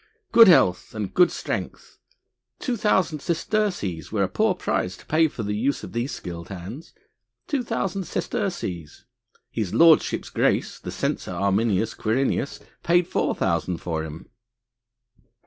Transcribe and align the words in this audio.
Good 0.31 0.47
health 0.47 0.95
and 0.95 1.13
strength, 1.31 1.99
two 2.57 2.75
thousand 2.75 3.19
sesterces 3.21 4.11
were 4.11 4.23
a 4.23 4.27
poor 4.27 4.55
price 4.55 4.97
to 4.97 5.05
pay 5.05 5.27
for 5.27 5.43
the 5.43 5.53
use 5.53 5.83
of 5.83 5.93
these 5.93 6.11
skilled 6.11 6.49
hands.... 6.49 6.95
Two 7.45 7.61
thousand 7.61 8.05
sesterces.... 8.05 9.05
His 9.51 9.75
lordship's 9.75 10.31
grace, 10.31 10.79
the 10.79 10.89
censor 10.89 11.29
Arminius 11.29 11.93
Quirinius 11.93 12.59
paid 12.81 13.05
four 13.07 13.35
thousand 13.35 13.77
for 13.77 14.03
him...." 14.03 14.27